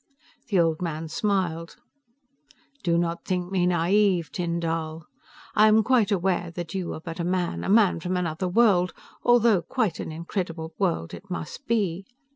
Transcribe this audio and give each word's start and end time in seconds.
The 0.47 0.59
old 0.59 0.81
man 0.81 1.09
smiled. 1.09 1.75
"Do 2.83 2.97
not 2.97 3.23
think 3.23 3.51
me 3.51 3.67
naive, 3.67 4.31
Tyn 4.31 4.59
Dall. 4.59 5.05
I 5.53 5.67
am 5.67 5.83
quite 5.83 6.11
aware 6.11 6.49
that 6.55 6.73
you 6.73 6.91
are 6.95 6.99
but 6.99 7.19
a 7.19 7.23
man, 7.23 7.63
a 7.63 7.69
man 7.69 7.99
from 7.99 8.17
another 8.17 8.47
world, 8.49 8.93
although 9.21 9.61
quite 9.61 9.99
an 9.99 10.11
incredible 10.11 10.73
world 10.79 11.13
it 11.13 11.29
must 11.29 11.67
be. 11.67 12.07